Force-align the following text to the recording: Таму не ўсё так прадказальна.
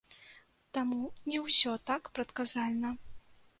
Таму 0.77 1.01
не 1.33 1.43
ўсё 1.45 1.71
так 1.91 2.11
прадказальна. 2.19 2.89